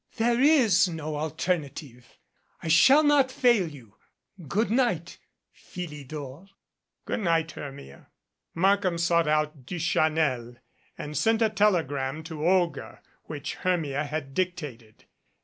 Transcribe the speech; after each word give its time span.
"There 0.15 0.41
is 0.41 0.89
no 0.89 1.15
alternative. 1.15 2.17
I 2.63 2.69
shall 2.69 3.03
not 3.03 3.31
fail 3.31 3.67
you. 3.69 3.97
Good 4.47 4.71
night, 4.71 5.19
Philidor." 5.53 6.47
"Good 7.05 7.19
night, 7.19 7.51
Hermia." 7.51 8.07
Markham 8.55 8.97
sought 8.97 9.27
out 9.27 9.67
Duchanel 9.67 10.55
and 10.97 11.15
sent 11.15 11.43
a 11.43 11.51
telegram 11.51 12.23
to 12.23 12.43
Olga 12.43 12.99
which 13.25 13.57
Hermia 13.57 14.05
had 14.05 14.33
dictated. 14.33 15.05